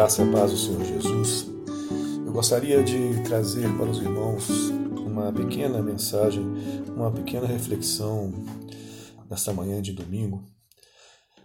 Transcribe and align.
graça 0.00 0.22
e 0.22 0.32
paz 0.32 0.50
do 0.50 0.56
Senhor 0.56 0.82
Jesus. 0.82 1.46
Eu 2.24 2.32
gostaria 2.32 2.82
de 2.82 3.22
trazer 3.22 3.68
para 3.76 3.84
os 3.84 3.98
irmãos 3.98 4.48
uma 4.96 5.30
pequena 5.30 5.82
mensagem, 5.82 6.42
uma 6.88 7.12
pequena 7.12 7.46
reflexão 7.46 8.32
nesta 9.28 9.52
manhã 9.52 9.82
de 9.82 9.92
domingo, 9.92 10.42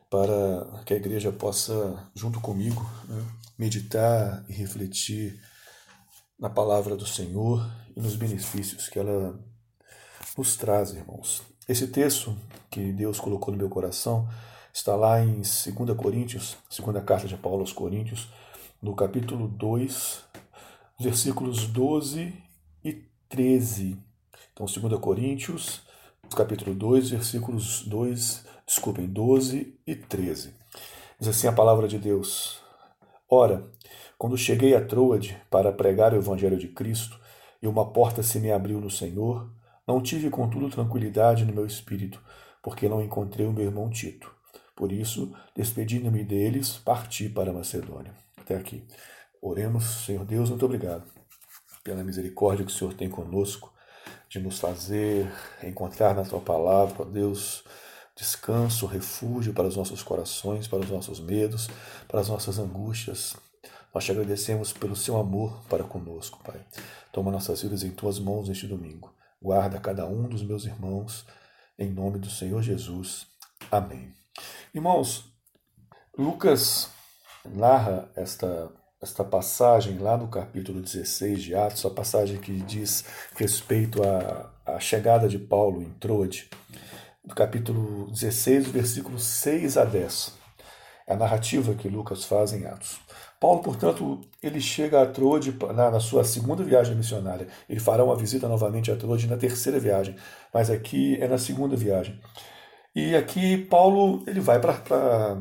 para 0.09 0.81
que 0.85 0.93
a 0.93 0.95
igreja 0.95 1.33
possa, 1.33 2.09
junto 2.15 2.39
comigo, 2.39 2.89
né, 3.09 3.25
meditar 3.57 4.45
e 4.47 4.53
refletir 4.53 5.37
na 6.39 6.49
palavra 6.49 6.95
do 6.95 7.05
Senhor 7.05 7.69
e 7.93 7.99
nos 7.99 8.15
benefícios 8.15 8.87
que 8.87 8.97
ela 8.97 9.37
nos 10.37 10.55
traz, 10.55 10.91
irmãos. 10.91 11.43
Esse 11.67 11.87
texto 11.87 12.33
que 12.71 12.93
Deus 12.93 13.19
colocou 13.19 13.51
no 13.51 13.57
meu 13.57 13.67
coração 13.67 14.25
está 14.73 14.95
lá 14.95 15.21
em 15.21 15.41
2 15.41 15.97
Coríntios, 15.97 16.55
segunda 16.69 17.01
carta 17.01 17.27
de 17.27 17.35
Paulo 17.35 17.59
aos 17.59 17.73
Coríntios, 17.73 18.29
no 18.85 18.95
capítulo 18.95 19.47
2, 19.47 20.25
versículos 20.99 21.65
12 21.65 22.31
e 22.83 22.93
13. 23.27 23.97
Então, 24.53 24.67
2 24.67 24.99
Coríntios, 25.01 25.81
capítulo 26.35 26.75
2, 26.75 27.09
versículos 27.09 27.81
2, 27.87 28.45
desculpem, 28.63 29.07
12 29.07 29.75
e 29.87 29.95
13. 29.95 30.53
Diz 31.19 31.27
assim 31.27 31.47
a 31.47 31.51
palavra 31.51 31.87
de 31.87 31.97
Deus: 31.97 32.59
Ora, 33.27 33.67
quando 34.19 34.37
cheguei 34.37 34.75
a 34.75 34.85
Troade 34.85 35.35
para 35.49 35.71
pregar 35.71 36.13
o 36.13 36.17
evangelho 36.17 36.59
de 36.59 36.67
Cristo, 36.67 37.19
e 37.63 37.67
uma 37.67 37.91
porta 37.91 38.21
se 38.21 38.39
me 38.39 38.51
abriu 38.51 38.79
no 38.79 38.91
Senhor, 38.91 39.49
não 39.87 39.99
tive, 39.99 40.29
contudo, 40.29 40.69
tranquilidade 40.69 41.43
no 41.43 41.53
meu 41.53 41.65
espírito, 41.65 42.21
porque 42.61 42.87
não 42.87 43.01
encontrei 43.01 43.47
o 43.47 43.51
meu 43.51 43.65
irmão 43.65 43.89
Tito. 43.89 44.31
Por 44.75 44.91
isso, 44.91 45.33
despedindo-me 45.55 46.23
deles, 46.23 46.77
parti 46.77 47.27
para 47.27 47.51
Macedônia. 47.51 48.24
Até 48.45 48.55
aqui. 48.55 48.85
Oremos, 49.41 50.05
Senhor 50.05 50.23
Deus, 50.23 50.51
muito 50.51 50.63
obrigado 50.63 51.03
pela 51.83 52.03
misericórdia 52.03 52.63
que 52.63 52.71
o 52.71 52.75
Senhor 52.75 52.93
tem 52.93 53.09
conosco, 53.09 53.73
de 54.29 54.39
nos 54.39 54.59
fazer 54.59 55.27
encontrar 55.63 56.13
na 56.13 56.23
Tua 56.23 56.39
palavra, 56.39 56.97
ó 56.99 57.05
Deus, 57.05 57.63
descanso, 58.15 58.85
refúgio 58.85 59.51
para 59.51 59.67
os 59.67 59.75
nossos 59.75 60.03
corações, 60.03 60.67
para 60.67 60.77
os 60.77 60.91
nossos 60.91 61.19
medos, 61.19 61.67
para 62.07 62.19
as 62.19 62.29
nossas 62.29 62.59
angústias. 62.59 63.35
Nós 63.91 64.05
te 64.05 64.11
agradecemos 64.11 64.71
pelo 64.71 64.95
seu 64.95 65.17
amor 65.17 65.63
para 65.67 65.83
conosco, 65.83 66.39
Pai. 66.43 66.63
Toma 67.11 67.31
nossas 67.31 67.63
vidas 67.63 67.81
em 67.81 67.89
tuas 67.89 68.19
mãos 68.19 68.47
neste 68.47 68.67
domingo. 68.67 69.11
Guarda 69.41 69.79
cada 69.79 70.05
um 70.05 70.29
dos 70.29 70.43
meus 70.43 70.65
irmãos, 70.65 71.25
em 71.79 71.89
nome 71.89 72.19
do 72.19 72.29
Senhor 72.29 72.61
Jesus. 72.61 73.25
Amém. 73.71 74.13
Irmãos, 74.71 75.33
Lucas 76.15 76.93
narra 77.53 78.09
esta, 78.15 78.69
esta 79.01 79.23
passagem 79.23 79.97
lá 79.97 80.17
no 80.17 80.27
capítulo 80.27 80.81
16 80.81 81.43
de 81.43 81.55
Atos, 81.55 81.85
a 81.85 81.89
passagem 81.89 82.37
que 82.37 82.51
diz 82.61 83.05
respeito 83.35 84.01
à, 84.03 84.51
à 84.65 84.79
chegada 84.79 85.27
de 85.27 85.37
Paulo 85.37 85.81
em 85.81 85.89
Troade, 85.91 86.49
do 87.23 87.35
capítulo 87.35 88.09
16, 88.11 88.67
versículos 88.67 89.23
6 89.23 89.77
a 89.77 89.85
10. 89.85 90.33
É 91.07 91.13
a 91.13 91.17
narrativa 91.17 91.75
que 91.75 91.87
Lucas 91.87 92.25
faz 92.25 92.51
em 92.51 92.65
Atos. 92.65 92.99
Paulo, 93.39 93.61
portanto, 93.61 94.21
ele 94.41 94.59
chega 94.59 95.01
a 95.01 95.05
Troade 95.05 95.55
na, 95.75 95.91
na, 95.91 95.99
sua 95.99 96.23
segunda 96.23 96.63
viagem 96.63 96.95
missionária. 96.95 97.47
Ele 97.69 97.79
fará 97.79 98.03
uma 98.03 98.15
visita 98.15 98.47
novamente 98.47 98.91
a 98.91 98.95
Troade 98.95 99.27
na 99.27 99.37
terceira 99.37 99.79
viagem, 99.79 100.15
mas 100.53 100.69
aqui 100.71 101.17
é 101.21 101.27
na 101.27 101.37
segunda 101.37 101.75
viagem. 101.75 102.19
E 102.95 103.15
aqui 103.15 103.57
Paulo 103.57 104.23
ele 104.25 104.39
vai 104.39 104.59
para 104.59 105.37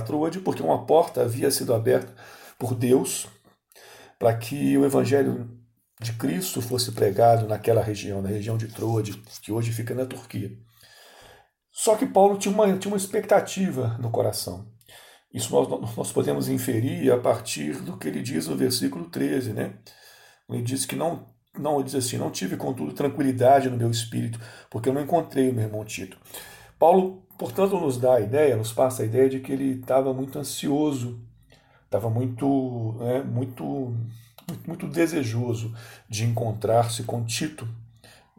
Troade 0.00 0.40
porque 0.40 0.62
uma 0.62 0.86
porta 0.86 1.22
havia 1.22 1.50
sido 1.50 1.74
aberta 1.74 2.14
por 2.58 2.74
Deus 2.74 3.26
para 4.18 4.36
que 4.36 4.76
o 4.78 4.84
evangelho 4.84 5.50
de 6.00 6.12
Cristo 6.14 6.60
fosse 6.60 6.92
pregado 6.92 7.46
naquela 7.46 7.82
região, 7.82 8.22
na 8.22 8.28
região 8.28 8.56
de 8.56 8.68
Troade, 8.68 9.20
que 9.42 9.52
hoje 9.52 9.72
fica 9.72 9.94
na 9.94 10.06
Turquia. 10.06 10.52
Só 11.70 11.96
que 11.96 12.06
Paulo 12.06 12.38
tinha 12.38 12.54
uma, 12.54 12.76
tinha 12.76 12.92
uma 12.92 12.96
expectativa 12.96 13.96
no 14.00 14.10
coração. 14.10 14.66
Isso 15.32 15.50
nós, 15.52 15.96
nós 15.96 16.12
podemos 16.12 16.48
inferir 16.48 17.10
a 17.10 17.18
partir 17.18 17.80
do 17.80 17.96
que 17.96 18.06
ele 18.06 18.20
diz 18.20 18.46
no 18.46 18.56
versículo 18.56 19.08
13, 19.08 19.52
né? 19.52 19.74
Ele 20.50 20.62
diz 20.62 20.84
que 20.84 20.94
não, 20.94 21.26
não 21.58 21.82
diz 21.82 21.94
assim, 21.94 22.18
não 22.18 22.30
tive 22.30 22.56
contudo 22.56 22.92
tranquilidade 22.92 23.70
no 23.70 23.76
meu 23.76 23.90
espírito, 23.90 24.38
porque 24.70 24.88
eu 24.88 24.92
não 24.92 25.00
encontrei 25.00 25.48
o 25.48 25.54
meu 25.54 25.64
irmão 25.64 25.84
Tito. 25.84 26.18
Paulo, 26.78 27.21
portanto, 27.38 27.78
nos 27.78 27.98
dá 27.98 28.14
a 28.16 28.20
ideia, 28.20 28.56
nos 28.56 28.72
passa 28.72 29.02
a 29.02 29.06
ideia 29.06 29.28
de 29.28 29.40
que 29.40 29.52
ele 29.52 29.80
estava 29.80 30.12
muito 30.12 30.38
ansioso, 30.38 31.20
estava 31.84 32.08
muito, 32.08 32.94
né, 32.98 33.22
muito, 33.22 33.94
muito, 34.66 34.88
desejoso 34.88 35.74
de 36.08 36.24
encontrar-se 36.24 37.02
com 37.04 37.24
Tito, 37.24 37.68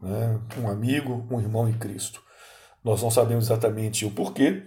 né, 0.02 0.40
um 0.58 0.68
amigo, 0.68 1.28
um 1.30 1.40
irmão 1.40 1.70
em 1.70 1.78
Cristo. 1.78 2.24
Nós 2.84 3.02
não 3.02 3.12
sabemos 3.12 3.46
exatamente 3.46 4.06
o 4.06 4.12
porquê, 4.12 4.64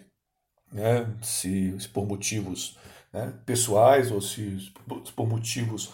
né, 0.72 1.12
se, 1.22 1.78
se 1.80 1.88
por 1.88 2.06
motivos 2.06 2.78
né, 3.12 3.32
pessoais 3.44 4.10
ou 4.10 4.20
se 4.20 4.72
por 5.14 5.26
motivos, 5.26 5.92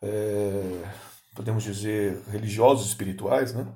é, 0.00 0.82
podemos 1.34 1.62
dizer, 1.62 2.20
religiosos, 2.28 2.88
espirituais, 2.88 3.54
né? 3.54 3.66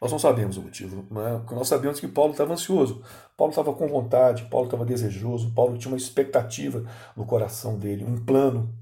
Nós 0.00 0.12
não 0.12 0.18
sabemos 0.18 0.56
o 0.56 0.62
motivo, 0.62 1.06
né? 1.10 1.42
nós 1.50 1.68
sabemos 1.68 1.98
que 1.98 2.06
Paulo 2.06 2.32
estava 2.32 2.52
ansioso, 2.52 3.02
Paulo 3.36 3.52
estava 3.52 3.72
com 3.72 3.88
vontade, 3.88 4.44
Paulo 4.50 4.66
estava 4.66 4.84
desejoso, 4.84 5.54
Paulo 5.54 5.78
tinha 5.78 5.90
uma 5.90 5.96
expectativa 5.96 6.84
no 7.16 7.24
coração 7.24 7.78
dele, 7.78 8.04
um 8.04 8.22
plano 8.22 8.74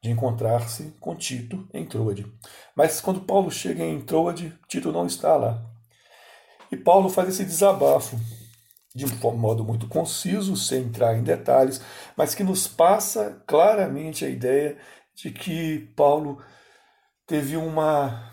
de 0.00 0.10
encontrar-se 0.10 0.94
com 1.00 1.16
Tito 1.16 1.68
em 1.74 1.84
Troade. 1.84 2.26
Mas 2.76 3.00
quando 3.00 3.22
Paulo 3.22 3.50
chega 3.50 3.82
em 3.82 4.00
Troade, 4.00 4.56
Tito 4.68 4.92
não 4.92 5.06
está 5.06 5.34
lá. 5.34 5.64
E 6.70 6.76
Paulo 6.76 7.08
faz 7.08 7.30
esse 7.30 7.44
desabafo 7.44 8.16
de 8.94 9.04
um 9.04 9.36
modo 9.36 9.64
muito 9.64 9.86
conciso, 9.88 10.56
sem 10.56 10.84
entrar 10.84 11.16
em 11.16 11.22
detalhes, 11.22 11.80
mas 12.16 12.34
que 12.34 12.42
nos 12.42 12.66
passa 12.66 13.42
claramente 13.46 14.24
a 14.24 14.28
ideia 14.28 14.76
de 15.14 15.30
que 15.30 15.90
Paulo 15.94 16.38
teve 17.28 17.56
uma 17.56 18.28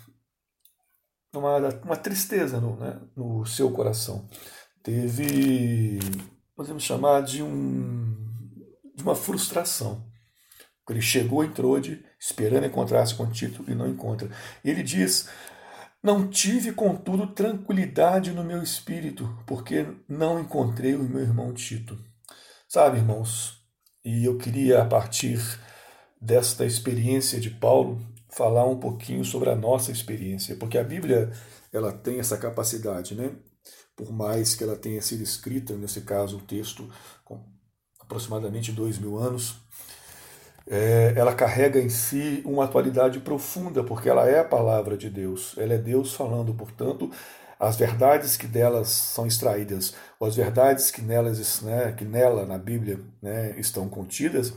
uma, 1.32 1.58
uma 1.84 1.96
tristeza 1.96 2.60
no, 2.60 2.76
né, 2.76 2.98
no 3.14 3.44
seu 3.44 3.70
coração. 3.70 4.28
Teve, 4.82 5.98
podemos 6.54 6.82
chamar 6.82 7.22
de, 7.22 7.42
um, 7.42 8.16
de 8.94 9.02
uma 9.02 9.14
frustração. 9.14 10.04
Ele 10.88 11.02
chegou 11.02 11.44
em 11.44 11.50
Trode 11.50 12.04
esperando 12.18 12.66
encontrar-se 12.66 13.14
com 13.14 13.28
Tito 13.28 13.64
e 13.68 13.74
não 13.74 13.88
encontra. 13.88 14.30
Ele 14.64 14.82
diz: 14.84 15.28
Não 16.00 16.28
tive, 16.28 16.72
contudo, 16.72 17.26
tranquilidade 17.26 18.30
no 18.30 18.44
meu 18.44 18.62
espírito, 18.62 19.36
porque 19.46 19.84
não 20.08 20.38
encontrei 20.38 20.94
o 20.94 21.02
meu 21.02 21.20
irmão 21.20 21.52
Tito. 21.52 21.98
Sabe, 22.68 22.98
irmãos, 22.98 23.60
e 24.04 24.24
eu 24.24 24.38
queria, 24.38 24.80
a 24.80 24.86
partir 24.86 25.40
desta 26.20 26.64
experiência 26.64 27.40
de 27.40 27.50
Paulo, 27.50 28.00
falar 28.28 28.66
um 28.66 28.78
pouquinho 28.78 29.24
sobre 29.24 29.50
a 29.50 29.56
nossa 29.56 29.92
experiência, 29.92 30.56
porque 30.56 30.78
a 30.78 30.84
Bíblia 30.84 31.30
ela 31.72 31.92
tem 31.92 32.18
essa 32.18 32.36
capacidade, 32.36 33.14
né? 33.14 33.32
Por 33.94 34.12
mais 34.12 34.54
que 34.54 34.62
ela 34.64 34.76
tenha 34.76 35.00
sido 35.00 35.22
escrita, 35.22 35.74
nesse 35.74 36.02
caso, 36.02 36.38
o 36.38 36.42
texto 36.42 36.88
com 37.24 37.40
aproximadamente 38.00 38.72
dois 38.72 38.98
mil 38.98 39.18
anos, 39.18 39.56
é, 40.68 41.14
ela 41.16 41.34
carrega 41.34 41.80
em 41.80 41.88
si 41.88 42.42
uma 42.44 42.64
atualidade 42.64 43.20
profunda, 43.20 43.84
porque 43.84 44.08
ela 44.08 44.28
é 44.28 44.40
a 44.40 44.44
palavra 44.44 44.96
de 44.96 45.08
Deus, 45.08 45.54
ela 45.56 45.74
é 45.74 45.78
Deus 45.78 46.14
falando, 46.14 46.52
portanto, 46.54 47.10
as 47.58 47.76
verdades 47.76 48.36
que 48.36 48.46
delas 48.46 48.88
são 48.88 49.26
extraídas, 49.26 49.94
ou 50.18 50.28
as 50.28 50.36
verdades 50.36 50.90
que 50.90 51.00
nelas, 51.00 51.62
né, 51.62 51.92
que 51.92 52.04
nela 52.04 52.44
na 52.44 52.58
Bíblia, 52.58 53.00
né, 53.22 53.54
estão 53.58 53.88
contidas, 53.88 54.52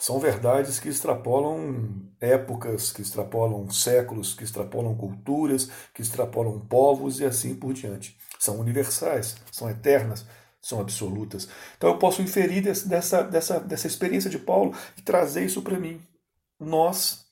são 0.00 0.18
verdades 0.18 0.80
que 0.80 0.88
extrapolam 0.88 2.10
épocas, 2.18 2.90
que 2.90 3.02
extrapolam 3.02 3.70
séculos, 3.70 4.32
que 4.32 4.42
extrapolam 4.42 4.96
culturas, 4.96 5.70
que 5.94 6.00
extrapolam 6.00 6.58
povos 6.58 7.20
e 7.20 7.26
assim 7.26 7.54
por 7.54 7.74
diante. 7.74 8.18
São 8.38 8.58
universais, 8.58 9.36
são 9.52 9.68
eternas, 9.68 10.24
são 10.62 10.80
absolutas. 10.80 11.46
Então 11.76 11.90
eu 11.90 11.98
posso 11.98 12.22
inferir 12.22 12.62
dessa, 12.62 13.22
dessa, 13.24 13.60
dessa 13.60 13.86
experiência 13.86 14.30
de 14.30 14.38
Paulo 14.38 14.74
e 14.96 15.02
trazer 15.02 15.44
isso 15.44 15.60
para 15.60 15.78
mim. 15.78 16.00
Nós 16.58 17.26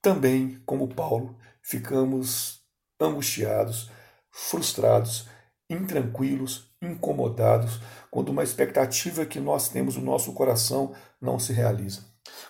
também, 0.00 0.58
como 0.64 0.88
Paulo, 0.88 1.36
ficamos 1.60 2.62
angustiados, 2.98 3.90
frustrados, 4.30 5.28
intranquilos, 5.68 6.70
incomodados, 6.80 7.80
quando 8.10 8.28
uma 8.28 8.42
expectativa 8.42 9.26
que 9.26 9.40
nós 9.40 9.68
temos 9.68 9.96
no 9.96 10.04
nosso 10.04 10.32
coração 10.32 10.94
não 11.20 11.38
se 11.38 11.52
realiza. 11.52 12.04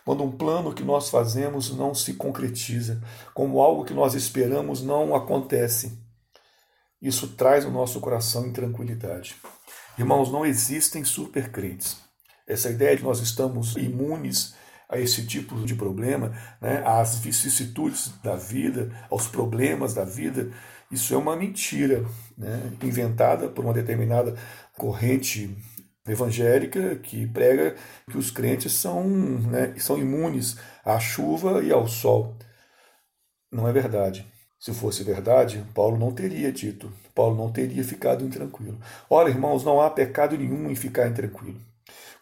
Quando 0.05 0.23
um 0.23 0.33
plano 0.33 0.75
que 0.75 0.85
nós 0.85 1.11
fazemos 1.11 1.75
não 1.75 1.95
se 1.95 2.15
concretiza, 2.15 3.03
como 3.35 3.61
algo 3.61 3.85
que 3.85 3.95
nós 3.95 4.15
esperamos 4.15 4.83
não 4.83 5.15
acontece. 5.15 5.99
Isso 7.01 7.29
traz 7.29 7.65
o 7.65 7.71
nosso 7.71 8.01
coração 8.01 8.47
intranquilidade. 8.47 9.37
Irmãos, 9.99 10.31
não 10.31 10.45
existem 10.45 11.05
supercrentes. 11.05 11.97
Essa 12.47 12.71
ideia 12.71 12.97
de 12.97 13.03
nós 13.03 13.21
estamos 13.21 13.77
imunes 13.77 14.55
a 14.89 14.99
esse 14.99 15.27
tipo 15.27 15.57
de 15.65 15.75
problema, 15.75 16.33
né, 16.61 16.83
às 16.87 17.19
vicissitudes 17.19 18.13
da 18.23 18.37
vida, 18.37 18.93
aos 19.11 19.27
problemas 19.27 19.95
da 19.95 20.05
vida, 20.05 20.53
isso 20.91 21.15
é 21.15 21.17
uma 21.17 21.37
mentira 21.37 22.05
né, 22.37 22.73
inventada 22.83 23.49
por 23.49 23.65
uma 23.65 23.75
determinada 23.75 24.35
corrente 24.77 25.57
evangélica 26.07 26.97
que 26.97 27.27
prega 27.27 27.75
que 28.09 28.17
os 28.17 28.31
crentes 28.31 28.73
são, 28.73 29.05
né, 29.09 29.75
são 29.79 29.99
imunes 29.99 30.57
à 30.85 30.99
chuva 30.99 31.63
e 31.63 31.73
ao 31.73 31.89
sol. 31.89 32.37
Não 33.51 33.67
é 33.67 33.73
verdade. 33.73 34.27
Se 34.59 34.73
fosse 34.73 35.05
verdade, 35.05 35.65
Paulo 35.75 35.99
não 35.99 36.13
teria 36.13 36.51
dito, 36.51 36.93
Paulo 37.15 37.37
não 37.37 37.53
teria 37.53 37.85
ficado 37.85 38.25
intranquilo. 38.25 38.79
Ora, 39.09 39.29
irmãos, 39.29 39.65
não 39.65 39.81
há 39.81 39.91
pecado 39.91 40.37
nenhum 40.37 40.71
em 40.71 40.75
ficar 40.75 41.09
intranquilo. 41.09 41.61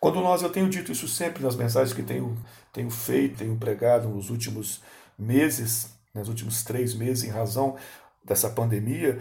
Quando 0.00 0.20
nós, 0.20 0.42
eu 0.42 0.50
tenho 0.50 0.68
dito 0.68 0.92
isso 0.92 1.08
sempre 1.08 1.42
nas 1.42 1.56
mensagens 1.56 1.94
que 1.94 2.02
tenho, 2.02 2.36
tenho 2.72 2.90
feito, 2.90 3.38
tenho 3.38 3.56
pregado 3.56 4.08
nos 4.08 4.28
últimos 4.28 4.82
meses, 5.18 5.94
nos 6.12 6.28
últimos 6.28 6.62
três 6.62 6.94
meses, 6.94 7.24
em 7.24 7.30
razão 7.30 7.76
dessa 8.24 8.50
pandemia, 8.50 9.20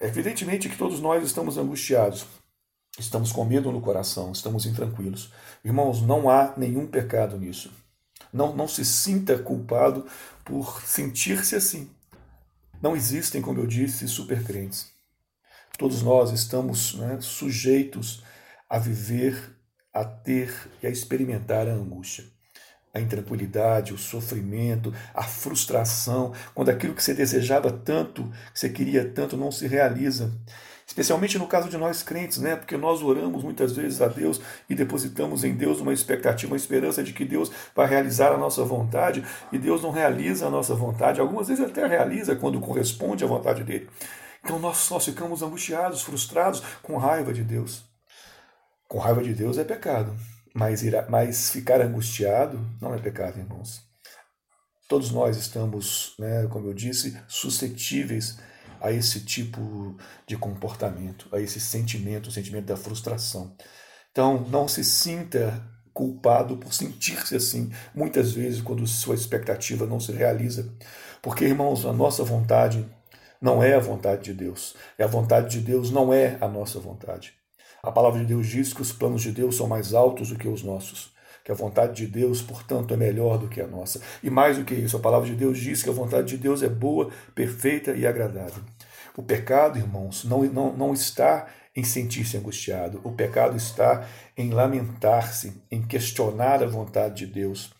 evidentemente 0.00 0.68
que 0.68 0.76
todos 0.76 1.00
nós 1.00 1.24
estamos 1.24 1.56
angustiados, 1.56 2.26
estamos 2.98 3.32
com 3.32 3.44
medo 3.44 3.72
no 3.72 3.80
coração, 3.80 4.32
estamos 4.32 4.66
intranquilos. 4.66 5.32
Irmãos, 5.64 6.02
não 6.02 6.28
há 6.28 6.54
nenhum 6.56 6.86
pecado 6.86 7.38
nisso. 7.38 7.72
Não, 8.32 8.54
não 8.54 8.68
se 8.68 8.84
sinta 8.84 9.38
culpado 9.38 10.06
por 10.44 10.82
sentir-se 10.82 11.56
assim. 11.56 11.90
Não 12.82 12.94
existem, 12.94 13.40
como 13.40 13.60
eu 13.60 13.66
disse, 13.66 14.06
supercrentes. 14.08 14.92
Todos 15.78 16.02
nós 16.02 16.30
estamos 16.30 16.94
né, 16.94 17.18
sujeitos 17.20 18.22
a 18.68 18.78
viver, 18.78 19.56
a 19.92 20.04
ter 20.04 20.52
e 20.82 20.86
a 20.86 20.90
experimentar 20.90 21.68
a 21.68 21.72
angústia, 21.72 22.24
a 22.94 23.00
intranquilidade, 23.00 23.92
o 23.92 23.98
sofrimento, 23.98 24.94
a 25.12 25.24
frustração, 25.24 26.32
quando 26.54 26.70
aquilo 26.70 26.94
que 26.94 27.02
você 27.02 27.12
desejava 27.12 27.72
tanto, 27.72 28.22
que 28.52 28.60
você 28.60 28.68
queria 28.68 29.04
tanto, 29.04 29.36
não 29.36 29.50
se 29.50 29.66
realiza. 29.66 30.32
Especialmente 30.86 31.38
no 31.38 31.46
caso 31.46 31.68
de 31.68 31.76
nós 31.78 32.02
crentes, 32.02 32.38
né? 32.38 32.56
Porque 32.56 32.76
nós 32.76 33.02
oramos 33.02 33.42
muitas 33.42 33.72
vezes 33.72 34.00
a 34.02 34.06
Deus 34.06 34.40
e 34.68 34.74
depositamos 34.74 35.42
em 35.42 35.54
Deus 35.54 35.80
uma 35.80 35.92
expectativa, 35.92 36.52
uma 36.52 36.58
esperança 36.58 37.02
de 37.02 37.12
que 37.12 37.24
Deus 37.24 37.50
vai 37.74 37.88
realizar 37.88 38.32
a 38.32 38.36
nossa 38.36 38.62
vontade 38.64 39.24
e 39.50 39.58
Deus 39.58 39.82
não 39.82 39.90
realiza 39.90 40.46
a 40.46 40.50
nossa 40.50 40.74
vontade. 40.74 41.20
Algumas 41.20 41.48
vezes 41.48 41.64
até 41.64 41.86
realiza 41.86 42.36
quando 42.36 42.60
corresponde 42.60 43.24
à 43.24 43.26
vontade 43.26 43.64
dele. 43.64 43.88
Então 44.44 44.58
nós, 44.58 44.88
nós 44.90 45.04
ficamos 45.04 45.42
angustiados, 45.42 46.02
frustrados, 46.02 46.62
com 46.82 46.98
raiva 46.98 47.32
de 47.32 47.42
Deus. 47.42 47.82
Com 48.86 48.98
raiva 48.98 49.22
de 49.22 49.32
Deus 49.32 49.56
é 49.56 49.64
pecado, 49.64 50.14
mas, 50.54 50.82
mas 51.08 51.50
ficar 51.50 51.80
angustiado 51.80 52.64
não 52.80 52.94
é 52.94 52.98
pecado, 52.98 53.38
irmãos. 53.38 53.82
Todos 54.88 55.10
nós 55.10 55.36
estamos, 55.36 56.14
né, 56.18 56.46
como 56.48 56.68
eu 56.68 56.74
disse, 56.74 57.18
suscetíveis 57.26 58.38
a 58.80 58.92
esse 58.92 59.24
tipo 59.24 59.96
de 60.26 60.36
comportamento, 60.36 61.28
a 61.32 61.40
esse 61.40 61.58
sentimento, 61.60 62.28
o 62.28 62.32
sentimento 62.32 62.66
da 62.66 62.76
frustração. 62.76 63.56
Então, 64.12 64.46
não 64.48 64.68
se 64.68 64.84
sinta 64.84 65.60
culpado 65.92 66.56
por 66.56 66.72
sentir-se 66.74 67.34
assim, 67.34 67.72
muitas 67.94 68.32
vezes, 68.32 68.60
quando 68.60 68.86
sua 68.86 69.14
expectativa 69.14 69.86
não 69.86 69.98
se 69.98 70.12
realiza. 70.12 70.72
Porque, 71.22 71.44
irmãos, 71.44 71.86
a 71.86 71.92
nossa 71.92 72.22
vontade 72.22 72.86
não 73.40 73.62
é 73.62 73.74
a 73.74 73.80
vontade 73.80 74.24
de 74.24 74.34
Deus. 74.34 74.76
E 74.98 75.02
a 75.02 75.06
vontade 75.06 75.58
de 75.58 75.60
Deus 75.64 75.90
não 75.90 76.12
é 76.12 76.36
a 76.40 76.48
nossa 76.48 76.78
vontade. 76.78 77.34
A 77.86 77.92
palavra 77.92 78.20
de 78.20 78.26
Deus 78.26 78.46
diz 78.46 78.72
que 78.72 78.82
os 78.82 78.92
planos 78.92 79.22
de 79.22 79.32
Deus 79.32 79.56
são 79.56 79.66
mais 79.66 79.94
altos 79.94 80.30
do 80.30 80.36
que 80.36 80.48
os 80.48 80.62
nossos 80.62 81.14
que 81.44 81.52
a 81.52 81.54
vontade 81.54 81.94
de 81.94 82.06
Deus, 82.06 82.40
portanto, 82.40 82.94
é 82.94 82.96
melhor 82.96 83.36
do 83.36 83.48
que 83.48 83.60
a 83.60 83.66
nossa. 83.66 84.00
E 84.22 84.30
mais 84.30 84.56
do 84.56 84.64
que 84.64 84.74
isso, 84.74 84.96
a 84.96 85.00
palavra 85.00 85.28
de 85.28 85.34
Deus 85.34 85.58
diz 85.58 85.82
que 85.82 85.90
a 85.90 85.92
vontade 85.92 86.28
de 86.28 86.38
Deus 86.38 86.62
é 86.62 86.70
boa, 86.70 87.10
perfeita 87.34 87.92
e 87.92 88.06
agradável. 88.06 88.62
O 89.14 89.22
pecado, 89.22 89.78
irmãos, 89.78 90.24
não, 90.24 90.42
não, 90.44 90.74
não 90.74 90.94
está 90.94 91.46
em 91.76 91.84
sentir-se 91.84 92.36
angustiado. 92.38 93.00
O 93.04 93.12
pecado 93.12 93.56
está 93.56 94.08
em 94.36 94.50
lamentar-se, 94.50 95.62
em 95.70 95.82
questionar 95.82 96.62
a 96.62 96.66
vontade 96.66 97.26
de 97.26 97.32
Deus, 97.32 97.74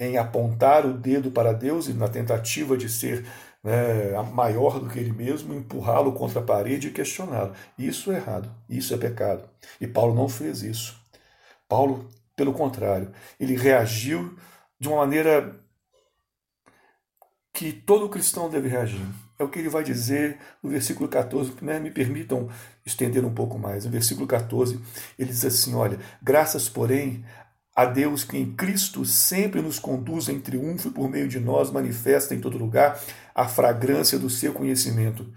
em 0.00 0.16
apontar 0.16 0.86
o 0.86 0.94
dedo 0.94 1.30
para 1.30 1.52
Deus 1.52 1.88
e, 1.88 1.92
na 1.92 2.08
tentativa 2.08 2.76
de 2.76 2.88
ser 2.88 3.26
né, 3.62 4.12
maior 4.32 4.80
do 4.80 4.88
que 4.88 4.98
ele 4.98 5.12
mesmo, 5.12 5.54
empurrá-lo 5.54 6.12
contra 6.12 6.40
a 6.40 6.44
parede 6.44 6.88
e 6.88 6.92
questioná-lo. 6.92 7.52
Isso 7.78 8.12
é 8.12 8.16
errado, 8.16 8.50
isso 8.68 8.94
é 8.94 8.96
pecado. 8.96 9.48
E 9.80 9.86
Paulo 9.86 10.14
não 10.14 10.28
fez 10.28 10.62
isso. 10.62 10.98
Paulo 11.68 12.08
pelo 12.36 12.52
contrário, 12.52 13.10
ele 13.38 13.56
reagiu 13.56 14.38
de 14.78 14.88
uma 14.88 14.98
maneira 14.98 15.58
que 17.52 17.72
todo 17.72 18.08
cristão 18.08 18.48
deve 18.48 18.68
reagir. 18.68 19.04
É 19.36 19.42
o 19.42 19.48
que 19.48 19.58
ele 19.58 19.68
vai 19.68 19.82
dizer 19.82 20.38
no 20.62 20.70
versículo 20.70 21.08
14, 21.08 21.52
né? 21.60 21.80
me 21.80 21.90
permitam 21.90 22.48
estender 22.86 23.24
um 23.24 23.34
pouco 23.34 23.58
mais. 23.58 23.84
No 23.84 23.90
versículo 23.90 24.26
14, 24.26 24.80
ele 25.18 25.30
diz 25.30 25.44
assim: 25.44 25.74
Olha, 25.74 25.98
graças, 26.22 26.68
porém, 26.68 27.24
a 27.78 27.84
Deus 27.84 28.24
que 28.24 28.36
em 28.36 28.56
Cristo 28.56 29.04
sempre 29.04 29.62
nos 29.62 29.78
conduz 29.78 30.28
em 30.28 30.40
triunfo 30.40 30.88
e 30.88 30.90
por 30.90 31.08
meio 31.08 31.28
de 31.28 31.38
nós 31.38 31.70
manifesta 31.70 32.34
em 32.34 32.40
todo 32.40 32.58
lugar 32.58 33.00
a 33.32 33.46
fragrância 33.46 34.18
do 34.18 34.28
seu 34.28 34.52
conhecimento. 34.52 35.32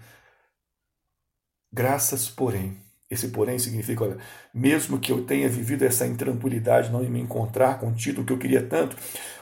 Graças, 1.72 2.28
porém. 2.28 2.78
Esse 3.08 3.28
porém 3.28 3.60
significa, 3.60 4.02
olha, 4.02 4.18
mesmo 4.52 4.98
que 4.98 5.12
eu 5.12 5.24
tenha 5.24 5.48
vivido 5.48 5.84
essa 5.84 6.04
intranquilidade, 6.04 6.90
não 6.90 7.04
em 7.04 7.08
me 7.08 7.20
encontrar 7.20 7.78
com 7.78 7.90
o 7.90 7.94
título 7.94 8.26
que 8.26 8.32
eu 8.32 8.38
queria 8.38 8.66
tanto, 8.66 8.96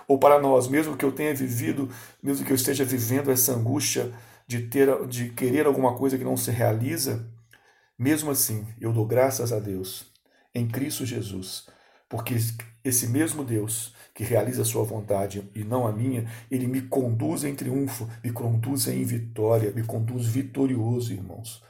ou 0.07 0.19
para 0.19 0.39
nós, 0.39 0.69
mesmo 0.69 0.95
que 0.95 1.05
eu 1.05 1.13
tenha 1.13 1.35
vivido, 1.35 1.89
mesmo 2.23 2.45
que 2.45 2.53
eu 2.53 2.57
esteja 2.57 2.85
vivendo 2.85 3.31
essa 3.31 3.55
angústia 3.55 4.13
de 4.47 4.67
ter 4.67 5.07
de 5.07 5.31
querer 5.31 5.65
alguma 5.65 5.97
coisa 5.97 6.19
que 6.19 6.25
não 6.25 6.37
se 6.37 6.51
realiza, 6.51 7.27
mesmo 7.99 8.31
assim, 8.31 8.67
eu 8.79 8.93
dou 8.93 9.07
graças 9.07 9.55
a 9.55 9.59
Deus 9.59 10.05
em 10.55 10.69
Cristo 10.69 11.07
Jesus, 11.07 11.67
porque 12.11 12.37
esse 12.85 13.07
mesmo 13.07 13.43
Deus 13.43 13.95
que 14.13 14.23
realiza 14.23 14.61
a 14.61 14.67
sua 14.67 14.85
vontade 14.85 15.49
e 15.55 15.65
não 15.65 15.87
a 15.87 15.93
minha, 15.93 16.31
ele 16.51 16.67
me 16.67 16.83
conduz 16.83 17.45
em 17.45 17.55
triunfo, 17.55 18.07
me 18.23 18.31
conduz 18.31 18.87
em 18.89 19.03
vitória, 19.03 19.73
me 19.73 19.83
conduz 19.83 20.27
vitorioso, 20.27 21.15
irmãos. 21.15 21.63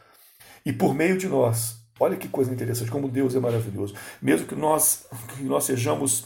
E 0.67 0.73
por 0.73 0.93
meio 0.93 1.17
de 1.17 1.29
nós, 1.29 1.81
Olha 2.01 2.17
que 2.17 2.29
coisa 2.29 2.51
interessante, 2.51 2.91
como 2.91 3.11
Deus 3.11 3.35
é 3.35 3.39
maravilhoso. 3.39 3.95
Mesmo 4.23 4.47
que 4.47 4.55
nós, 4.55 5.07
que 5.37 5.43
nós 5.43 5.65
sejamos 5.65 6.25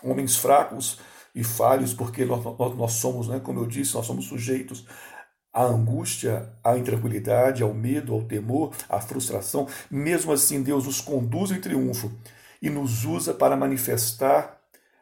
homens 0.00 0.36
fracos 0.36 1.00
e 1.34 1.42
falhos, 1.42 1.92
porque 1.92 2.24
nós, 2.24 2.44
nós, 2.44 2.76
nós 2.76 2.92
somos, 2.92 3.26
né, 3.26 3.40
como 3.40 3.58
eu 3.58 3.66
disse, 3.66 3.96
nós 3.96 4.06
somos 4.06 4.26
sujeitos 4.26 4.86
à 5.52 5.64
angústia, 5.64 6.52
à 6.62 6.78
intranquilidade, 6.78 7.64
ao 7.64 7.74
medo, 7.74 8.14
ao 8.14 8.22
temor, 8.22 8.72
à 8.88 9.00
frustração. 9.00 9.66
Mesmo 9.90 10.30
assim, 10.30 10.62
Deus 10.62 10.86
nos 10.86 11.00
conduz 11.00 11.50
em 11.50 11.60
triunfo 11.60 12.12
e 12.60 12.68
nos 12.70 13.04
usa 13.04 13.32
para 13.32 13.56
manifestar 13.56 14.58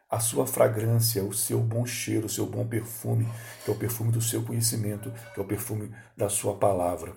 a 0.09 0.19
sua 0.19 0.47
fragrância, 0.47 1.23
o 1.23 1.33
seu 1.33 1.59
bom 1.59 1.85
cheiro, 1.85 2.27
o 2.27 2.29
seu 2.29 2.45
bom 2.45 2.65
perfume, 2.65 3.27
que 3.63 3.69
é 3.69 3.73
o 3.73 3.77
perfume 3.77 4.11
do 4.11 4.21
seu 4.21 4.43
conhecimento, 4.43 5.11
que 5.33 5.39
é 5.39 5.43
o 5.43 5.47
perfume 5.47 5.93
da 6.15 6.29
sua 6.29 6.55
palavra. 6.55 7.13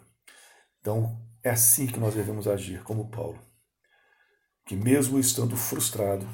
Então, 0.81 1.17
é 1.43 1.51
assim 1.51 1.87
que 1.87 2.01
nós 2.01 2.15
devemos 2.15 2.49
agir, 2.49 2.83
como 2.83 3.09
Paulo, 3.09 3.39
que 4.67 4.75
mesmo 4.75 5.19
estando 5.19 5.57
frustrado, 5.57 6.29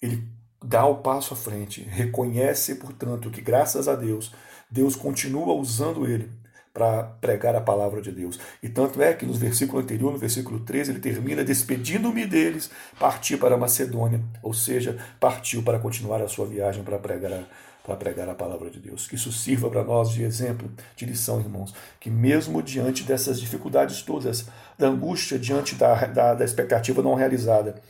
ele 0.00 0.26
dá 0.64 0.86
o 0.86 1.02
passo 1.02 1.34
à 1.34 1.36
frente, 1.36 1.82
reconhece, 1.82 2.76
portanto, 2.76 3.30
que 3.30 3.40
graças 3.40 3.86
a 3.86 3.94
Deus, 3.94 4.34
Deus 4.70 4.96
continua 4.96 5.54
usando 5.54 6.06
ele 6.06 6.39
para 6.72 7.02
pregar 7.20 7.56
a 7.56 7.60
palavra 7.60 8.00
de 8.00 8.12
Deus. 8.12 8.38
E 8.62 8.68
tanto 8.68 9.02
é 9.02 9.12
que 9.12 9.26
no 9.26 9.32
versículo 9.32 9.82
anterior, 9.82 10.12
no 10.12 10.18
versículo 10.18 10.60
13, 10.60 10.92
ele 10.92 11.00
termina 11.00 11.42
despedindo-me 11.42 12.26
deles, 12.26 12.70
partir 12.98 13.36
para 13.36 13.56
Macedônia, 13.56 14.20
ou 14.42 14.54
seja, 14.54 14.98
partiu 15.18 15.62
para 15.62 15.78
continuar 15.78 16.22
a 16.22 16.28
sua 16.28 16.46
viagem 16.46 16.82
para 16.82 16.98
pregar 16.98 17.32
a 17.32 17.44
para 17.82 17.96
pregar 17.96 18.28
a 18.28 18.34
palavra 18.34 18.70
de 18.70 18.78
Deus. 18.78 19.08
Que 19.08 19.14
isso 19.14 19.32
sirva 19.32 19.70
para 19.70 19.82
nós 19.82 20.10
de 20.10 20.22
exemplo, 20.22 20.70
de 20.94 21.06
lição, 21.06 21.40
irmãos. 21.40 21.74
Que 21.98 22.10
mesmo 22.10 22.62
diante 22.62 23.02
dessas 23.04 23.40
dificuldades 23.40 24.02
todas, 24.02 24.46
da 24.78 24.88
angústia 24.88 25.38
diante 25.38 25.74
da, 25.74 25.94
da, 26.06 26.34
da 26.34 26.44
expectativa 26.44 27.02
não 27.02 27.14
realizada, 27.14 27.80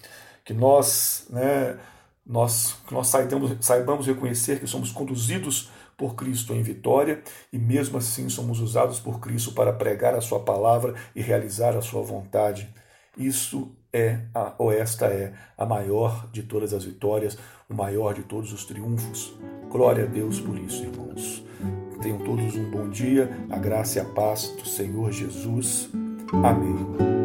que 0.44 0.54
nós, 0.54 1.26
né, 1.28 1.76
nós, 2.26 2.76
que 2.87 2.94
nós 2.94 3.08
saibamos, 3.08 3.56
saibamos 3.60 4.06
reconhecer 4.06 4.60
que 4.60 4.66
somos 4.66 4.90
conduzidos 4.92 5.70
por 6.00 6.14
Cristo 6.14 6.54
em 6.54 6.62
vitória 6.62 7.23
e 7.52 7.59
mesmo 7.59 7.99
assim 7.99 8.30
somos 8.30 8.59
usados 8.59 8.99
por 8.99 9.21
Cristo 9.21 9.52
para 9.52 9.71
pregar 9.71 10.14
a 10.14 10.23
sua 10.23 10.40
palavra 10.40 10.95
e 11.14 11.21
realizar 11.21 11.76
a 11.76 11.83
sua 11.83 12.02
vontade. 12.02 12.66
Isso 13.19 13.71
é, 13.92 14.21
a, 14.35 14.54
ou 14.57 14.73
esta 14.73 15.09
é, 15.09 15.35
a 15.59 15.66
maior 15.66 16.26
de 16.33 16.42
todas 16.42 16.73
as 16.73 16.85
vitórias, 16.85 17.37
o 17.69 17.75
maior 17.75 18.14
de 18.14 18.23
todos 18.23 18.50
os 18.50 18.64
triunfos. 18.64 19.35
Glória 19.69 20.04
a 20.04 20.07
Deus 20.07 20.40
por 20.40 20.57
isso, 20.59 20.83
irmãos. 20.83 21.45
Tenham 22.00 22.19
todos 22.21 22.57
um 22.57 22.71
bom 22.71 22.88
dia, 22.88 23.28
a 23.50 23.59
graça 23.59 23.99
e 23.99 24.00
a 24.00 24.04
paz 24.07 24.49
do 24.57 24.66
Senhor 24.66 25.12
Jesus. 25.12 25.90
Amém. 26.33 27.19